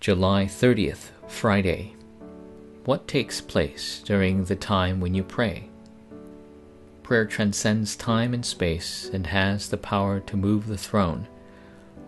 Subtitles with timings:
[0.00, 1.94] July 30th, Friday.
[2.86, 5.68] What takes place during the time when you pray?
[7.02, 11.28] Prayer transcends time and space and has the power to move the throne.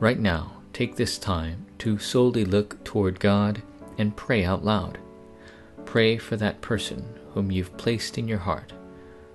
[0.00, 3.60] Right now, take this time to solely look toward God
[3.98, 4.96] and pray out loud.
[5.84, 7.04] Pray for that person
[7.34, 8.72] whom you've placed in your heart,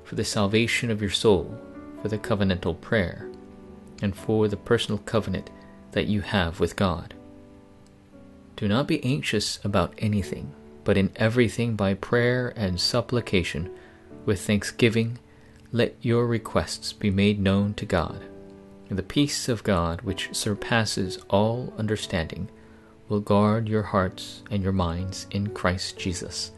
[0.04, 1.62] for the salvation of your soul,
[2.02, 3.30] for the covenantal prayer,
[4.02, 5.52] and for the personal covenant
[5.92, 7.14] that you have with God.
[8.58, 10.52] Do not be anxious about anything,
[10.84, 13.70] but in everything by prayer and supplication,
[14.26, 15.20] with thanksgiving,
[15.72, 18.24] let your requests be made known to God.
[18.90, 22.50] The peace of God, which surpasses all understanding,
[23.08, 26.52] will guard your hearts and your minds in Christ Jesus.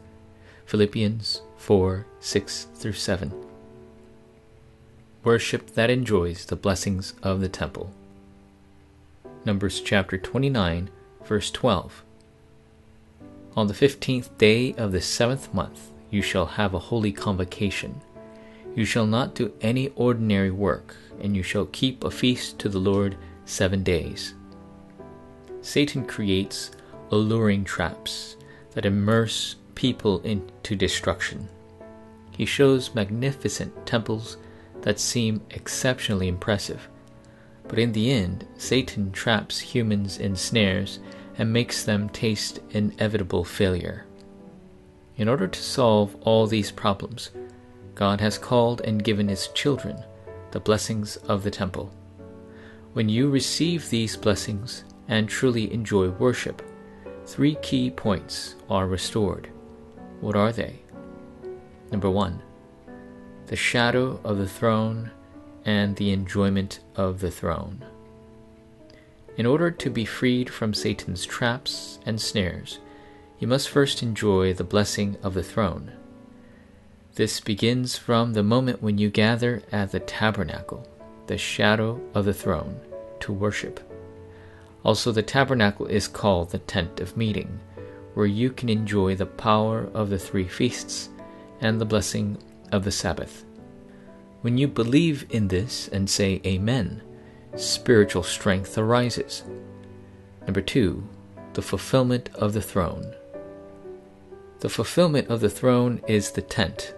[0.64, 3.32] Philippians 4 6 through 7.
[5.22, 7.92] Worship that enjoys the blessings of the temple.
[9.44, 10.88] Numbers chapter 29
[11.24, 12.04] verse 12.
[13.56, 18.00] On the fifteenth day of the seventh month you shall have a holy convocation.
[18.74, 22.78] You shall not do any ordinary work, and you shall keep a feast to the
[22.78, 24.34] Lord seven days.
[25.62, 26.70] Satan creates
[27.10, 28.36] alluring traps
[28.72, 31.48] that immerse people into destruction.
[32.30, 34.36] He shows magnificent temples
[34.82, 36.88] that seem exceptionally impressive
[37.70, 40.98] but in the end, Satan traps humans in snares
[41.38, 44.06] and makes them taste inevitable failure.
[45.16, 47.30] In order to solve all these problems,
[47.94, 50.02] God has called and given His children
[50.50, 51.92] the blessings of the temple.
[52.92, 56.62] When you receive these blessings and truly enjoy worship,
[57.24, 59.48] three key points are restored.
[60.20, 60.80] What are they?
[61.92, 62.42] Number one,
[63.46, 65.12] the shadow of the throne
[65.64, 67.84] and the enjoyment of the throne.
[69.36, 72.78] In order to be freed from Satan's traps and snares,
[73.38, 75.92] you must first enjoy the blessing of the throne.
[77.14, 80.86] This begins from the moment when you gather at the tabernacle,
[81.26, 82.80] the shadow of the throne,
[83.20, 83.80] to worship.
[84.84, 87.60] Also, the tabernacle is called the tent of meeting,
[88.14, 91.08] where you can enjoy the power of the three feasts
[91.60, 92.36] and the blessing
[92.72, 93.44] of the Sabbath.
[94.42, 97.02] When you believe in this and say Amen,
[97.56, 99.44] spiritual strength arises.
[100.46, 101.06] Number two,
[101.52, 103.14] the fulfillment of the throne.
[104.60, 106.94] The fulfillment of the throne is the tent.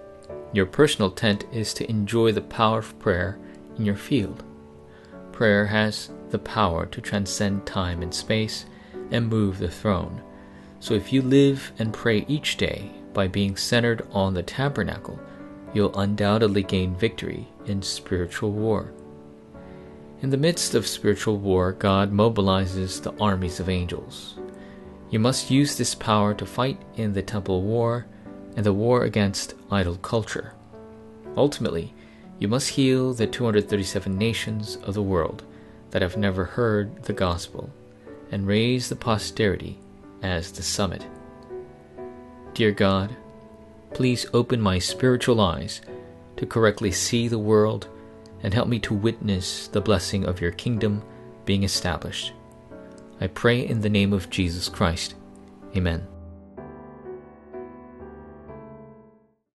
[0.53, 3.39] Your personal tent is to enjoy the power of prayer
[3.77, 4.45] in your field.
[5.33, 8.67] Prayer has the power to transcend time and space
[9.11, 10.23] and move the throne.
[10.79, 15.19] So if you live and pray each day by being centered on the tabernacle,
[15.73, 18.93] you'll undoubtedly gain victory in spiritual war.
[20.21, 24.37] In the midst of spiritual war, God mobilizes the armies of angels.
[25.11, 28.07] You must use this power to fight in the temple war
[28.57, 30.53] and the war against idol culture.
[31.37, 31.93] Ultimately,
[32.39, 35.45] you must heal the 237 nations of the world
[35.91, 37.71] that have never heard the gospel
[38.31, 39.79] and raise the posterity
[40.23, 41.07] as the summit.
[42.55, 43.17] Dear God,
[43.95, 45.81] Please open my spiritual eyes
[46.37, 47.89] to correctly see the world
[48.43, 51.03] and help me to witness the blessing of your kingdom
[51.45, 52.33] being established.
[53.21, 55.15] I pray in the name of Jesus Christ.
[55.77, 56.07] Amen.